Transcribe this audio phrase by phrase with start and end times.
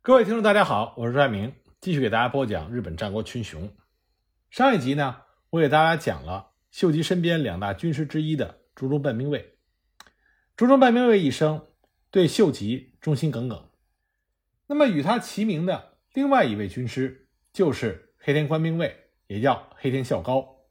[0.00, 3.70] 各位听众，大家好，我是朱爱明，继续给大家播讲日本战国群雄。
[4.48, 9.58] 上一集呢，我给大家讲了秀吉身边两大军师之一的竹中半兵卫。
[10.56, 11.66] 竹中半兵卫一生
[12.10, 13.70] 对秀吉忠心耿耿。
[14.68, 20.62] 那么与他齐名的另外一位军师就是黑田官兵卫，也叫黑田孝高。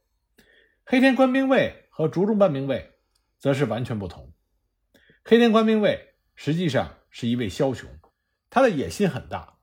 [0.84, 2.94] 黑田官兵卫和竹中半兵卫
[3.38, 4.32] 则是完全不同。
[5.22, 7.88] 黑田官兵卫实际上是一位枭雄。
[8.50, 9.58] 他的野心很大。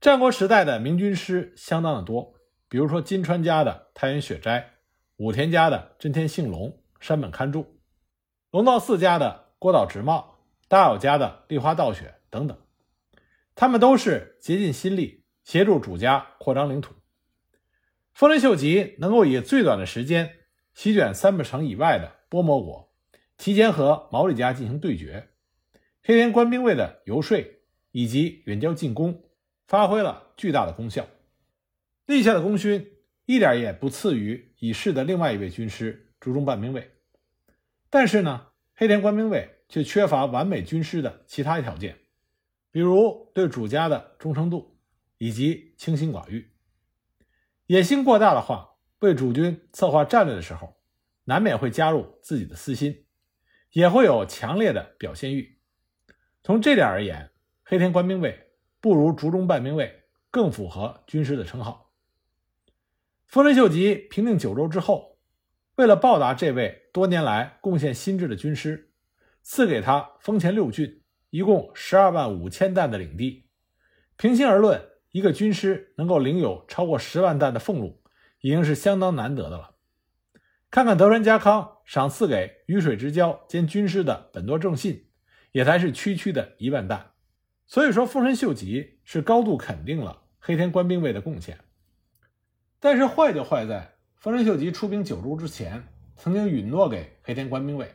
[0.00, 2.34] 战国时代的明军师相当的多，
[2.68, 4.74] 比如说金川家的太原雪斋，
[5.16, 7.80] 武田家的真田幸隆、山本勘助，
[8.50, 12.58] 龙道寺家的郭岛直茂，大友家的立花道雪等等。
[13.54, 16.94] 他们都是竭尽心力协助主家扩张领土。
[18.12, 20.30] 丰臣秀吉能够以最短的时间
[20.74, 22.92] 席卷三本城以外的波摩国，
[23.38, 25.30] 提前和毛利家进行对决。
[26.02, 27.55] 黑田官兵卫的游说。
[27.96, 29.24] 以及远交近攻，
[29.66, 31.08] 发挥了巨大的功效，
[32.04, 32.92] 立下的功勋
[33.24, 36.90] 一点也不次于已逝的另外一位军师竹中半兵卫。
[37.88, 41.96] 但是呢，黑田官兵卫却缺乏完美军师的其他条件，
[42.70, 44.78] 比如对主家的忠诚度
[45.16, 46.50] 以及清心寡欲。
[47.64, 50.76] 野心过大的话，为主军策划战略的时候，
[51.24, 53.06] 难免会加入自己的私心，
[53.72, 55.58] 也会有强烈的表现欲。
[56.42, 57.30] 从这点而言，
[57.68, 61.90] 黑田官兵卫不如竹中半兵卫更符合军师的称号。
[63.26, 65.18] 丰臣秀吉平定九州之后，
[65.74, 68.92] 为了报答这位多年来贡献心智的军师，
[69.42, 73.48] 赐给他丰前六郡，一共十二万五千担的领地。
[74.16, 74.80] 平心而论，
[75.10, 78.00] 一个军师能够领有超过十万担的俸禄，
[78.42, 79.74] 已经是相当难得的了。
[80.70, 85.08] 看看德川家康赏赐给雨水之交兼军师的本多正信，
[85.50, 87.10] 也才是区区的一万担。
[87.66, 91.58] 所以说，丰臣秀吉是高度肯定了黑田官兵卫的贡献。
[92.78, 97.92] 但是坏就坏在丰臣秀吉出兵九州之前，曾经允诺给黑田官兵卫，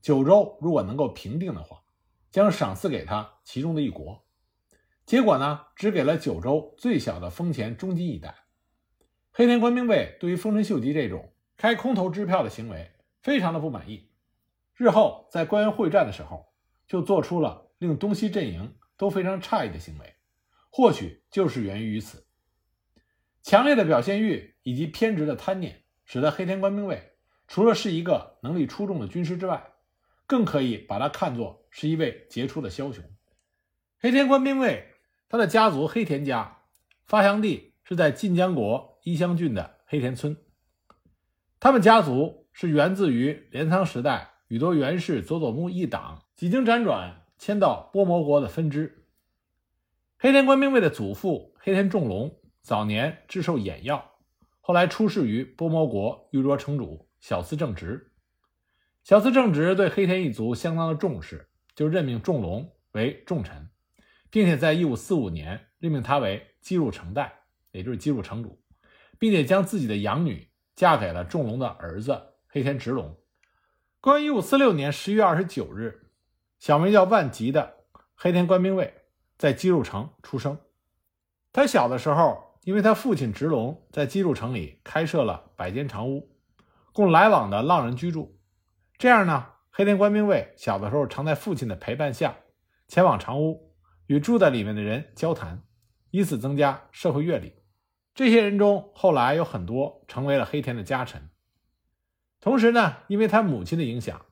[0.00, 1.82] 九州如果能够平定的话，
[2.30, 4.24] 将赏赐给他其中的一国。
[5.04, 8.34] 结果呢，只给了九州最小的丰前中津一带。
[9.32, 12.92] 黑田官兵卫对于丰臣秀吉这种开空头支票的行为
[13.22, 14.08] 非常的不满意，
[14.76, 16.52] 日后在官员会战的时候，
[16.86, 18.76] 就做出了令东西阵营。
[19.00, 20.14] 都非常诧异的行为，
[20.68, 22.26] 或许就是源于于此。
[23.40, 27.14] 强烈的表现欲以及偏执的贪念，使得黑田官兵卫
[27.48, 29.72] 除了是一个能力出众的军师之外，
[30.26, 33.02] 更可以把他看作是一位杰出的枭雄。
[33.98, 34.92] 黑田官兵卫，
[35.30, 36.58] 他的家族黑田家
[37.06, 40.36] 发祥地是在晋江国伊香郡的黑田村，
[41.58, 47.16] 他们家族是源自于镰仓时代宇多源氏佐佐木一党几经辗转。
[47.40, 49.06] 迁到波摩国的分支。
[50.18, 54.18] 黑田官兵卫的祖父黑田重隆早年制受眼药，
[54.60, 58.12] 后来出仕于波摩国玉卓城主小司正直。
[59.02, 63.70] 小司正直对黑田一族相当的重视，就任命重隆为重臣，
[64.28, 67.32] 并且在一五四五年任命他为基入城代，
[67.72, 68.62] 也就是基入城主，
[69.18, 73.18] 并且将自己的养女嫁给了重隆的儿子黑田直隆。
[73.98, 76.08] 公元一五四六年十月二十九日。
[76.60, 77.78] 小名叫万吉的
[78.14, 78.92] 黑田官兵卫
[79.38, 80.58] 在姬入城出生。
[81.52, 86.36] 他小的时候，因为他父亲直隆在姬入城里开设了百间长屋，
[86.92, 88.38] 供来往的浪人居住。
[88.98, 92.36] 这样呢，黑田官兵卫小的时候常在父亲的陪伴下
[92.86, 93.74] 前往长屋，
[94.06, 95.62] 与住在里面的人交谈，
[96.10, 97.54] 以此增加社会阅历。
[98.14, 101.30] 这些人中，后来有很多成为了黑田的家臣。
[102.38, 104.26] 同时呢，因为他母亲的影响。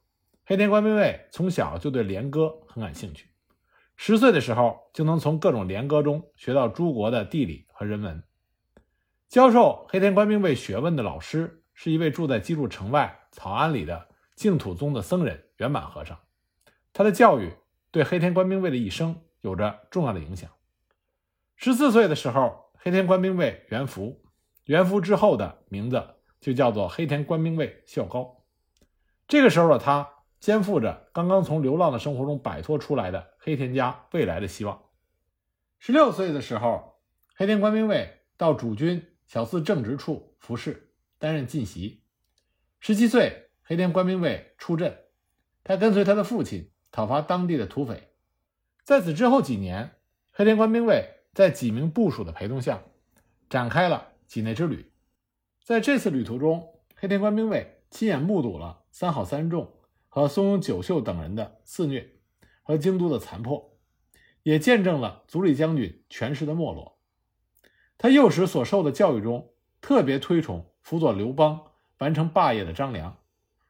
[0.48, 3.28] 黑田官兵卫从小就对连歌很感兴趣，
[3.97, 8.22] 十岁的时候就能从各种连歌中学到诸国的地理和人文。
[9.28, 16.19] 教授黑田官兵卫学问的老师是一位住在基筑城外草庵里的净土宗的僧人圆满和尚，
[16.94, 17.53] 他的教育
[17.91, 20.48] 对黑田官兵卫的一生有着重要的影响。
[21.56, 24.25] 十四岁的时候，黑田官兵卫元服，
[24.64, 26.02] 元服之后的名字
[26.40, 28.46] 就叫做黑田官兵卫孝高。
[29.26, 30.08] 这个时候的他。
[30.40, 34.82] 肩负着刚刚从流浪的生活中摆脱出来的黑田家未来的希望。
[35.79, 37.00] 十六岁的时候，
[37.35, 42.02] 黑田官兵卫到主君小寺正直处服侍，担任近席。
[42.81, 44.96] 十七岁，黑田官兵卫出阵，
[45.64, 48.12] 他跟随他的父亲讨伐当地的土匪。
[48.84, 49.96] 在此之后几年，
[50.31, 52.82] 黑田官兵卫在几名部属的陪同下，
[53.50, 54.93] 展开了几内之旅。
[55.64, 59.77] 在这次旅途中，黑田官兵卫亲眼目睹了三好三重。
[60.19, 62.17] 和松永久秀等人的肆虐
[62.65, 63.79] 和京都的残破，
[64.43, 66.99] 也见证了足利将军权势的没落。
[67.99, 73.17] 他幼时所受的教育中，特别推崇辅佐刘邦完成霸业的张良，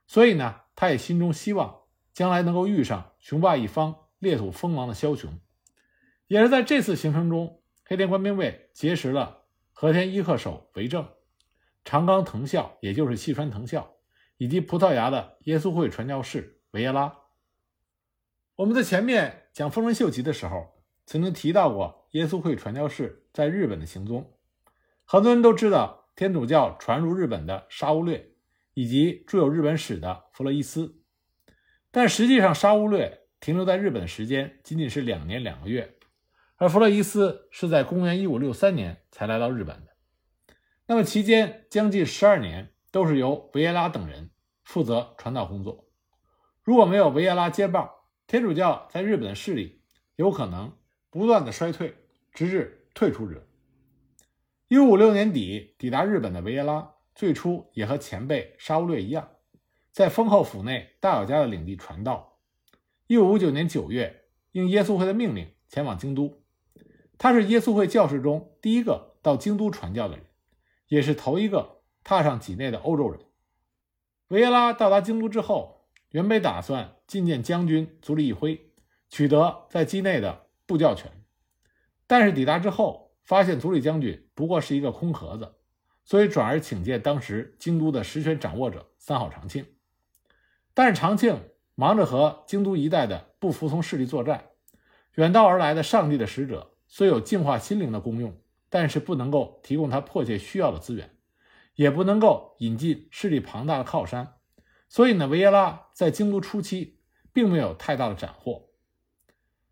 [0.06, 1.83] 所以呢，他也心中希望
[2.15, 5.39] 将来能够遇上雄霸一方、列土封王的枭雄。
[6.29, 9.43] 也是在这次行程中，黑田官兵卫结识了
[9.75, 11.06] 和田伊贺守为政、
[11.85, 13.98] 长冈藤孝，也就是细川藤孝，
[14.38, 17.14] 以及葡萄牙的耶稣会传教士维耶拉。
[18.56, 24.32] 我们在前面讲丰臣秀吉的时候，曾经提到过耶稣会传教士在日本的行踪。
[25.05, 28.32] 很多人都知道天主教传入日本的沙乌略，
[28.75, 31.02] 以及著有日本史的弗洛伊斯，
[31.90, 35.96] 但实际上沙乌略停留在日本的时间仅仅是两年两个月。
[36.56, 39.93] 而弗洛伊斯是在公元一五六三年才来到日本的，
[40.87, 44.31] 那么期间将近十二年都是由维耶拉等人
[44.64, 45.87] 负责传道工作。
[46.62, 47.90] 如果没有维耶拉接棒，
[48.26, 49.82] 天主教在日本的势力
[50.17, 50.73] 有可能
[51.11, 51.94] 不断的衰退，
[52.32, 53.44] 直至退出日本。
[54.69, 59.31] 一五五六年底抵达日本的维耶拉，最初也和前辈沙乌略一样，
[59.93, 62.38] 在丰后府内大友家的领地传道。
[63.06, 66.43] 一五五九年九月，应耶稣会的命令前往京都。
[67.17, 70.26] 他是耶稣会教士中第一个到京都传教的人，
[70.88, 71.77] 也是头一个
[72.08, 73.20] 踏上畿内的欧洲人。
[74.28, 78.72] 维耶拉到达京都之后，原本打算觐见将军足利义辉，
[79.10, 81.12] 取得在畿内的布教权，
[82.06, 85.56] 但是抵达之后，发现足利将军不过是一个空壳子，
[86.02, 89.66] 所以转而请见当时京都的实权掌握者三好长庆。
[90.72, 91.38] 但是长庆
[91.75, 94.46] 忙着和京都一带的不服从势力作战，
[95.16, 96.72] 远道而来的上帝的使者。
[96.87, 98.34] 虽有净化心灵的功用，
[98.70, 101.18] 但是不能够提供他迫切需要的资源，
[101.78, 104.34] 也不能够引进势力庞大的靠山。
[104.88, 106.98] 所以呢，维耶拉在京都初期
[107.32, 108.70] 并没有太大的斩获。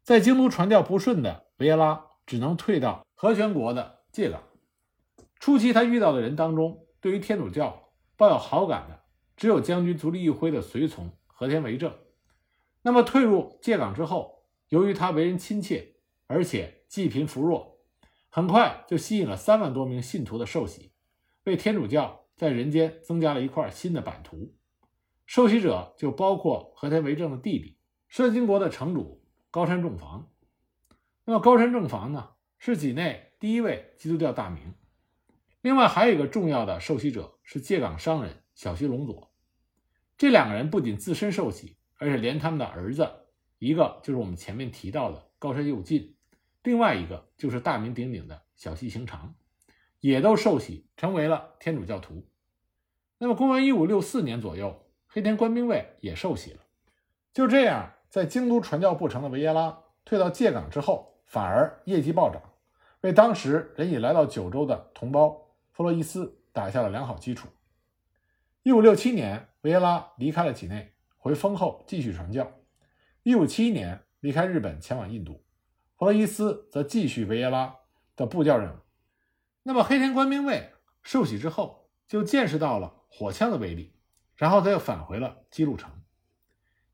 [0.05, 4.41] 在京都传教不顺的维耶拉，只能退到和泉国的界港。
[5.41, 9.01] 初期他遇到的人当中，对于天主教抱有好感的，
[9.37, 11.93] 只有将军足利义辉的随从和田为政。
[12.83, 15.97] 那么退入界港之后，由于他为人亲切，
[16.29, 17.81] 而且济贫扶弱，
[18.29, 20.93] 很快就吸引了三万多名信徒的受洗，
[21.47, 24.53] 为天主教在人间增加了一块新的版图。
[25.27, 27.79] 受洗者就包括和田为政的弟弟
[28.09, 30.29] 摄津国的城主高山重房。
[31.25, 34.75] 那么高山重房呢，是畿内第一位基督教大名。
[35.63, 39.33] 另外还有一个重要的受洗者是借港商人小西隆佐。
[40.19, 43.09] 这两个人不仅自身受洗，而且连他们的儿子，
[43.59, 46.17] 一个就是我们前面提到的高山右近。
[46.63, 49.35] 另外一个就是大名鼎鼎的小西行长，
[50.07, 52.25] 也都受洗成为了天主教徒。
[53.19, 56.61] 那么，公元一五六四年左右，黑田官兵卫也受洗了。
[57.33, 62.41] 就这样，在京都传教不成的维耶拉退到界港之后，反而业绩暴涨，
[63.01, 65.37] 为当时人已来到九州的同胞
[65.73, 67.49] 弗洛伊斯打下了良好基础。
[68.63, 72.49] 一五六七年，维耶拉离开了畿内，回丰后继续传教。
[73.25, 75.43] 一五七一年，离开日本前往印度。
[75.97, 77.75] 弗洛伊斯则继续维耶拉
[78.15, 78.77] 的布教任务。
[79.69, 80.71] 那么黑田官兵卫
[81.03, 83.93] 受洗之后，就见识到了火枪的威力，
[84.37, 85.91] 然后他又返回了姬路城。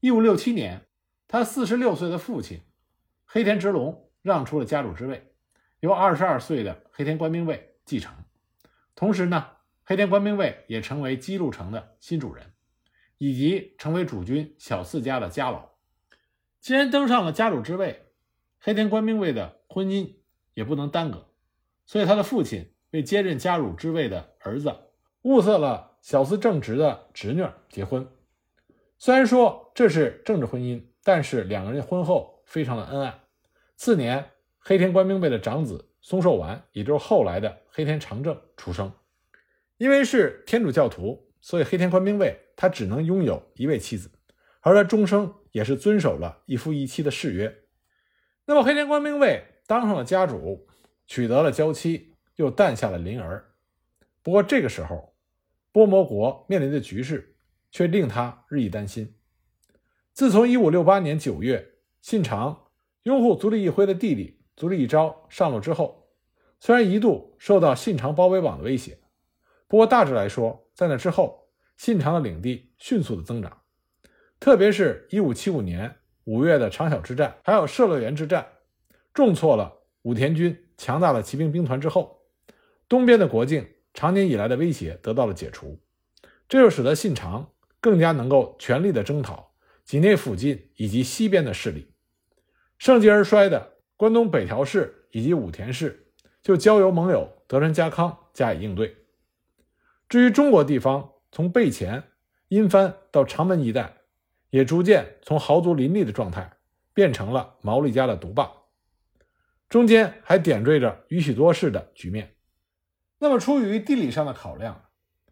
[0.01, 0.87] 一五六七年，
[1.29, 2.63] 他四十六岁的父亲
[3.27, 5.35] 黑田直隆让出了家主之位，
[5.81, 8.11] 由二十二岁的黑田官兵卫继承。
[8.95, 9.49] 同时呢，
[9.85, 12.55] 黑田官兵卫也成为姬路城的新主人，
[13.19, 15.73] 以及成为主君小四家的家老。
[16.59, 18.07] 既然登上了家主之位，
[18.59, 20.15] 黑田官兵卫的婚姻
[20.55, 21.32] 也不能耽搁，
[21.85, 24.75] 所以他的父亲为接任家主之位的儿子
[25.23, 28.07] 物色了小司正直的侄女结婚。
[28.99, 33.21] 虽然说这是政治婚姻，但是两个人婚后非常的恩爱。
[33.77, 38.93] 次年，黑田官兵卫的长子松寿丸，也就是后来的黑田长政出生。
[39.77, 44.11] 因为是天主教徒，所以黑田官兵卫他只能拥有一位妻子，
[44.61, 47.53] 而他终生也是遵守了一夫一妻的誓约。
[48.47, 50.69] 那么黑田官兵卫当上了家主，
[51.13, 53.53] 取得了娇妻，又诞下了麟儿。
[54.23, 55.15] 不过这个时候，
[55.71, 57.37] 波摩国面临的局势
[57.71, 59.15] 却令他日益担心。
[60.15, 62.69] 自从1568年9月，信长
[63.03, 66.09] 拥护足利义辉的弟弟足利义昭上路之后，
[66.59, 68.99] 虽然一度受到信长包围网的威胁，
[69.69, 73.61] 不过大致来说，在那之后，信长的领地迅速的增长，
[74.41, 75.95] 特别是1575年。
[76.25, 78.47] 五月的长筱之战，还有射乐园之战，
[79.13, 82.25] 重挫了武田军强大的骑兵兵团之后，
[82.89, 85.79] 东边的国境长年以来的威胁得到了解除，
[86.49, 89.53] 这就使得信长更加能够全力的征讨
[89.87, 91.93] 畿内附近以及西边的势力。
[92.79, 96.09] 盛极而衰的关东北条氏以及武田氏
[96.43, 98.97] 就交由盟友德川家康加以应对。
[100.09, 102.03] 至于中国地方，从备前、
[102.49, 103.99] 阴藩到长门一带，
[104.51, 106.55] 也逐渐从豪族林立的状态
[106.93, 108.51] 变成了毛利家的独霸，
[109.73, 112.37] 中间还点缀着宇喜多氏的局面。
[113.19, 114.91] 那么，出于地理上的考量，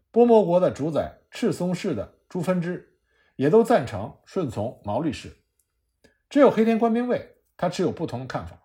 [0.09, 2.97] 波摩国的主宰赤松氏的诸分支
[3.35, 5.37] 也都赞成顺从毛利氏，
[6.27, 8.59] 只有黑田官兵卫他持有不同的看法。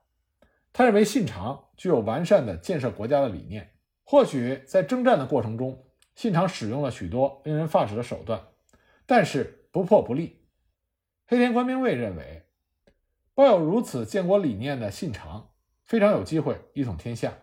[0.73, 5.87] 他认为信长具有完善的建设国家的理念，或许在征战的过程中。
[6.15, 8.43] 信长使用了许多令人发指的手段，
[9.05, 10.41] 但是不破不立。
[11.27, 12.47] 黑田官兵卫认为，
[13.35, 15.51] 抱有如此建国理念的信长
[15.87, 17.39] 非常有机会一统天下。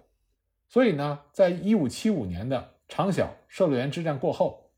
[0.67, 4.71] 所以呢，在一五七五年的长小射鹿原之战过后，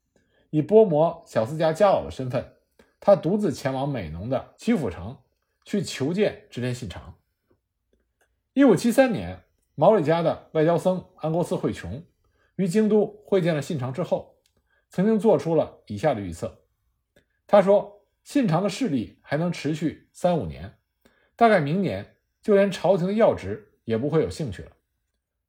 [0.49, 2.53] 以波摩小斯家家老的身份，
[2.99, 5.17] 他独自前往美浓的岐阜城
[5.63, 7.15] 去求见织田信长。
[8.53, 9.43] 一五七三年，
[9.75, 12.03] 毛利家的外交僧安国寺惠琼。
[12.55, 14.37] 于京都会见了信长之后，
[14.89, 16.61] 曾经做出了以下的预测。
[17.47, 20.77] 他说：“信长的势力还能持续三五年，
[21.35, 22.14] 大概明年
[22.45, 24.71] 就连朝廷的要职也不会有兴趣了。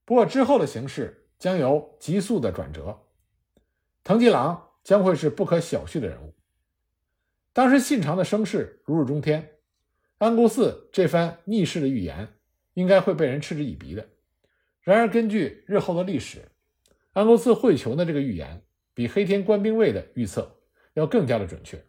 [0.06, 2.98] 不过之后的形势将有急速的转折，
[4.02, 6.32] 藤吉郎将会是不可小觑的人物。”
[7.52, 9.58] 当时信长的声势如日中天，
[10.16, 12.32] 安国寺这番逆势的预言
[12.72, 14.08] 应该会被人嗤之以鼻的。
[14.80, 16.48] 然而，根据日后的历史，
[17.12, 18.62] 安国寺会琼的这个预言，
[18.94, 20.50] 比黑田官兵卫的预测
[20.94, 21.84] 要更加的准确。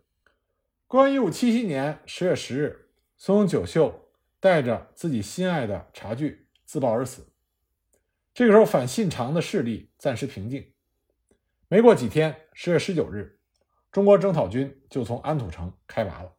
[0.86, 4.07] 公元一五七七年十月十日，松永久秀
[4.40, 7.28] 带着自己心爱的茶具自爆而死。
[8.34, 10.72] 这个时候，反信长的势力暂时平静。
[11.68, 13.40] 没过几天，十月十九日，
[13.92, 16.34] 中国征讨军就从安土城开拔了。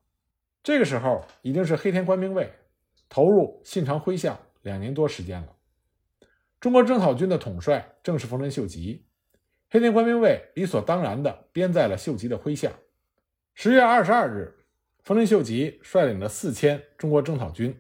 [0.63, 2.53] 这个时候，已经是黑田官兵卫
[3.09, 5.57] 投入信长麾下两年多时间了。
[6.61, 9.07] 中国征讨军的统帅正是丰臣秀吉，
[9.71, 12.73] 黑田官兵卫理所当然地编在了秀吉的麾下。
[13.55, 14.57] 十月二十二日，
[15.03, 17.77] 丰臣秀吉率领着四千中国征讨军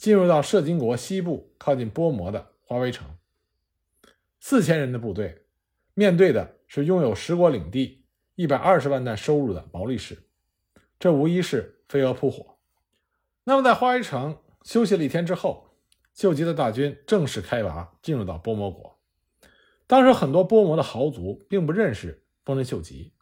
[0.00, 3.06] 进入到摄津国西部靠近波摩的华威城。
[4.40, 5.42] 四千人的部队
[5.92, 10.16] 面对的是拥有十国领地、一百二十万担收入的毛利氏，
[10.98, 12.56] 这无疑是飞蛾扑火。
[13.44, 15.66] 那么，在华威城休息了一天之后。
[16.12, 18.98] 秀吉的大军正式开拔，进入到波摩国。
[19.86, 23.12] 当时很多波摩的豪族并不认识丰臣秀吉，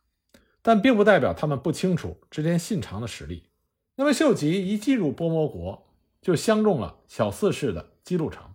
[0.63, 3.51] 但并不代表他们不清楚织田信长的实力。
[3.97, 5.88] 那么秀吉一进入波摩国，
[6.29, 8.53] 就相中了小四市的姬路城，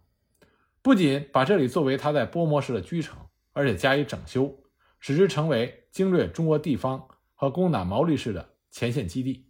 [0.84, 3.18] 不仅把这里作为他在波摩时的居城，
[3.52, 4.62] 而且加以整修，
[5.00, 9.50] 使之成为经略中国地方和攻打毛利氏的前线基地。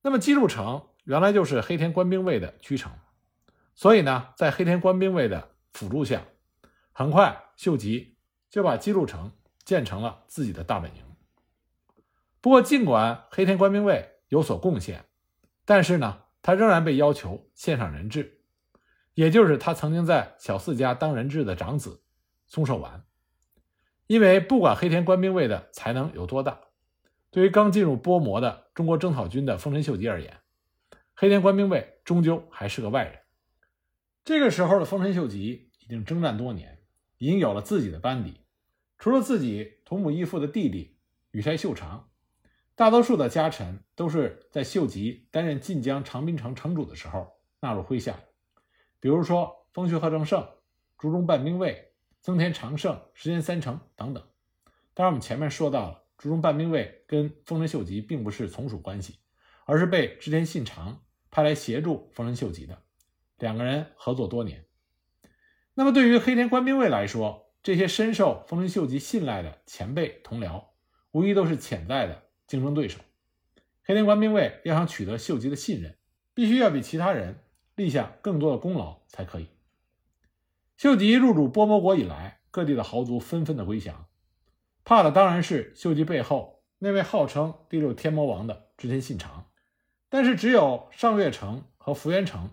[0.00, 2.90] 那么姬路城原来就是黑田官兵卫的居城。
[3.74, 6.24] 所以呢，在黑田官兵卫的辅助下，
[6.92, 8.16] 很快秀吉
[8.48, 9.32] 就把姬路城
[9.66, 11.02] 建成了自己的大本营。
[12.40, 15.04] 不过，尽管黑田官兵卫有所贡献，
[15.66, 18.40] 但是呢，他仍然被要求献上人质，
[19.14, 22.02] 也就是他曾经在小四家当人质的长子
[22.46, 23.04] 松寿丸。
[24.06, 26.60] 因为不管黑田官兵卫的才能有多大，
[27.30, 30.40] 对于刚进入波摩的中国征讨军的丰臣秀吉而言，
[31.14, 33.20] 黑田官兵卫终究还是个外人。
[34.24, 36.80] 这个时候的丰臣秀吉已经征战多年，
[37.18, 38.40] 已经有了自己的班底。
[38.98, 40.98] 除了自己同母异父的弟弟
[41.30, 42.09] 羽柴秀长，
[42.80, 48.18] 大多数的家臣都是在秀吉担任晋江长滨城城主的时候纳入麾下。
[49.00, 50.48] 比如说丰学和正胜、
[50.96, 54.26] 竹中半兵卫、增田长盛、石田三成等等。
[54.94, 59.18] 当然，我们前面说到了，竹中半兵卫跟丰臣秀吉并不是从属关系，
[59.66, 62.78] 而是被织田信长派来协助丰臣秀吉的。
[63.36, 64.64] 两个人合作多年，
[65.74, 70.64] 那么对于黑田官兵卫来说，这些深受丰臣秀吉信赖的前辈同僚，
[71.10, 72.98] 无疑都是潜在的竞争对手。
[73.84, 75.96] 黑田官兵卫要想取得秀吉的信任，
[76.34, 77.38] 必须要比其他人
[77.76, 79.46] 立下更多的功劳才可以。
[80.76, 84.08] 秀吉入主波摩国以来，各地的豪族纷纷的归降，
[84.82, 89.46] 怕的当然是秀吉背后那位号称第六天魔王的织田信长。
[90.08, 92.50] 但是只有上月城和福原城。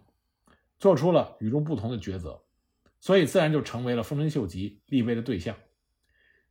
[0.79, 2.43] 做出了与众不同的抉择，
[2.99, 5.57] 所以自然就成为了丰臣秀吉立威的对象。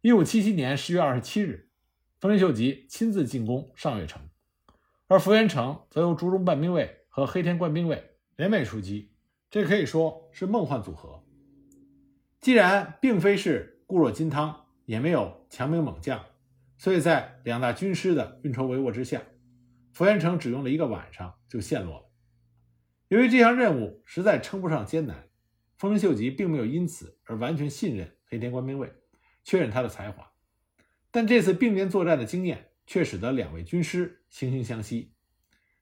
[0.00, 1.65] 一五七七年十月二十七日，
[2.26, 4.21] 丰臣秀吉亲自进攻上月城，
[5.06, 8.02] 而福原城则由竹中半兵卫和黑田官兵卫
[8.35, 9.12] 联袂出击，
[9.49, 11.23] 这可以说是梦幻组合。
[12.40, 16.21] 既然并非是固若金汤，也没有强兵猛将，
[16.76, 19.23] 所以在两大军师的运筹帷幄之下，
[19.92, 22.06] 福原城只用了一个晚上就陷落了。
[23.06, 25.28] 由于这项任务实在称不上艰难，
[25.78, 28.92] 丰臣秀吉并没有因此而完全信任黑田官兵卫，
[29.45, 30.33] 确认他的才华。
[31.10, 35.12] 但这次并肩作战的经验却使得两位军师惺惺相惜。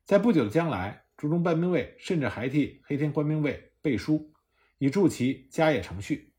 [0.05, 4.33] 在不久的将来，竹中半兵卫甚至还替黑田官兵卫背书，
[4.79, 6.33] 以助其家业成序。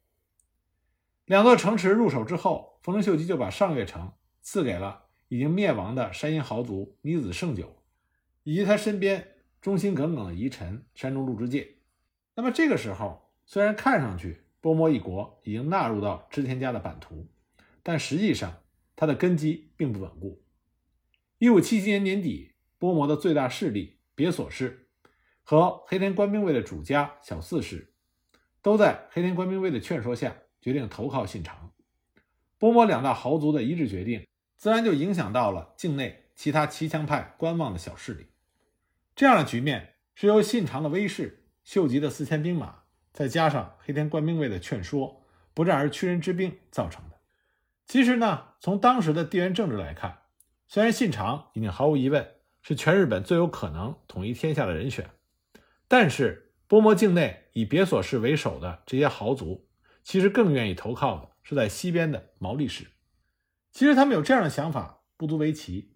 [1.25, 7.81] 两座城池入手之后，丰臣秀吉就把上月城赐给了已经灭亡的山阴豪族尼子胜久，
[8.43, 9.27] 以及他身边
[9.59, 11.77] 忠心耿耿的遗臣山中鹿之介。
[12.35, 17.27] 那么这个时候，虽然看上去波摩一国已经纳入到织田家的版图，
[17.81, 18.61] 但实际上
[18.95, 20.43] 它的根基并不稳固。
[21.37, 24.89] 一五七七年年底，波摩的最大势力别所氏
[25.43, 27.93] 和黑田官兵卫的主家小四氏，
[28.61, 30.35] 都在黑田官兵卫的劝说下。
[30.61, 31.73] 决定投靠信长，
[32.57, 34.25] 波摩两大豪族的一致决定，
[34.57, 38.25] 自然就影响到了境内其他骑墙派观望的小势力。
[39.15, 42.79] 这样的局面是由信长的威势、秀吉的四千兵马，
[43.13, 45.23] 再加上黑田官兵卫的劝说，
[45.53, 47.14] 不战而屈人之兵造成的。
[47.87, 50.19] 其实呢，从当时的地缘政治来看，
[50.67, 52.27] 虽然信长已经毫无疑问
[52.61, 55.09] 是全日本最有可能统一天下的人选，
[55.87, 59.67] 但是波摩境内以别所氏为首的这些豪族。
[60.03, 62.85] 其实更愿意投靠的是在西边的毛利氏。
[63.71, 65.95] 其实他们有这样的想法不足为奇，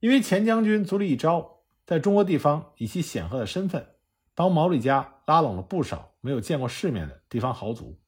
[0.00, 3.86] 因为前将军足利义昭在中国地方以其显赫的身份，
[4.34, 8.00] 帮毛利家拉拢了不少没有见过世面的地方豪族。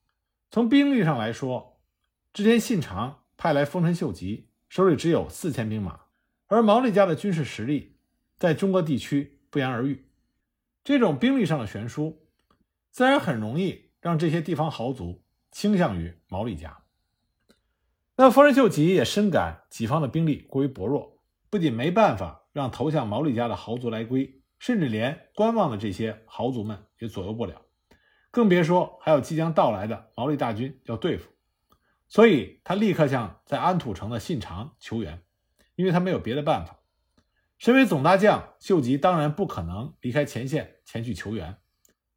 [0.50, 1.75] 从兵力上来说，
[2.36, 6.00] 织田信长派来丰臣秀吉手里只有四千兵马，
[6.48, 7.96] 而毛利家的军事实力
[8.36, 10.06] 在中国地区不言而喻。
[10.84, 12.26] 这种兵力上的悬殊，
[12.90, 15.22] 自然很容易让这些地方豪族。
[15.50, 16.82] 倾向于毛利家。
[18.16, 27.62] 那丰臣秀吉也深感己方的兵力过于薄弱，不仅没办法让投向毛利家的豪族来归，甚至连观望的这些豪族们也左右不了，
[28.30, 31.30] 更别说还有即将到来的毛利大军要对付。
[32.08, 35.22] 所以他立刻向在安土城的信长求援，
[35.74, 36.80] 因为他没有别的办法。
[37.58, 41.56] 身为总大将，秀吉当然不可能离开前线前去求援，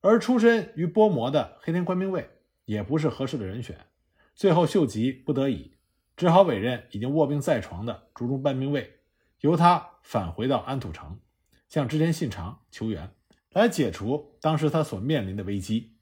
[0.01, 2.29] 而出身于波摩的黑田官兵卫。
[2.65, 3.87] 也不是合适的人选，
[4.35, 5.73] 最后秀吉不得已，
[6.15, 8.99] 只好委任已经卧病在床的竹中半兵卫，
[9.39, 11.19] 由他返回到安土城，
[11.67, 13.11] 向织田信长求援，
[13.53, 15.95] 来解除当时他所面临的危机。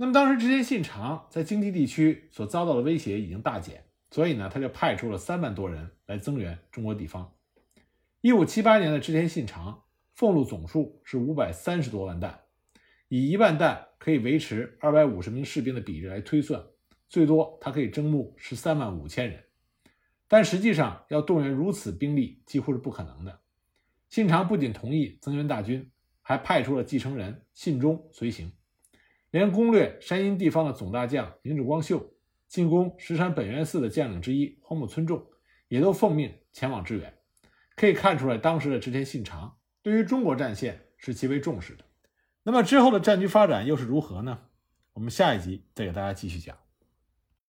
[0.00, 7.34] 那么当时织田信长在京畿地区所遭到的威胁已经大减，所以呢，他就派出了三万多人来增援中国地方。
[8.20, 9.82] 一五七八年的织田信长
[10.14, 12.40] 俸禄总数是五百三十多万担。
[13.08, 16.62] 以一万担可以维持二百五十名士兵的比例来推算，
[17.08, 19.42] 最多他可以征募十三万五千人，
[20.28, 23.40] 但实际上要动员如此兵力几乎是不可能的。
[24.08, 25.90] 信长不仅同意增援大军，
[26.22, 28.52] 还派出了继承人信忠随行，
[29.30, 32.14] 连攻略山阴地方的总大将明智光秀、
[32.46, 35.26] 进攻石山本愿寺的将领之一荒木村重
[35.68, 37.14] 也都奉命前往支援。
[37.76, 41.84] 可以看出来，当时的织田信长对于中国战线是极为重视的。
[42.42, 44.40] 那么之后的战局发展又是如何呢？
[44.94, 46.56] 我们下一集再给大家继续讲。